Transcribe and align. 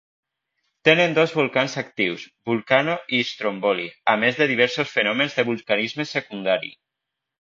Tenen 0.87 1.11
dos 1.17 1.33
volcans 1.39 1.75
actius, 1.81 2.23
Vulcano 2.51 2.95
i 3.17 3.19
Stromboli, 3.33 3.87
a 4.15 4.19
més 4.25 4.41
de 4.41 4.49
diversos 4.53 4.95
fenòmens 4.99 5.37
de 5.41 5.47
vulcanisme 5.51 6.09
secundari. 6.17 6.73